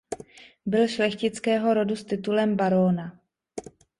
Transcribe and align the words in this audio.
Byl 0.65 0.87
šlechtického 0.87 1.73
rodu 1.73 1.95
s 1.95 2.03
titulem 2.03 2.55
barona. 2.55 3.19